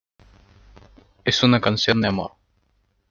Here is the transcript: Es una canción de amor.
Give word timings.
Es 1.25 1.43
una 1.43 1.61
canción 1.61 2.01
de 2.01 2.07
amor. 2.07 2.31